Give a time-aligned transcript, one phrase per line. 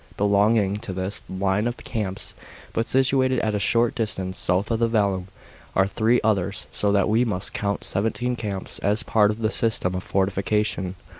[0.17, 2.33] Belonging to this line of camps,
[2.73, 5.27] but situated at a short distance south of the vallum,
[5.75, 9.93] are three others, so that we must count seventeen camps as part of the system
[9.93, 10.95] of fortification.